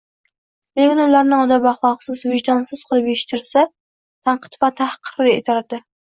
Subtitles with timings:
[0.77, 3.67] Lekin ularni odob-axloqsiz, vijdonsiz qilib yetishtirsa,
[4.31, 5.83] tanqid va tahqir etadi.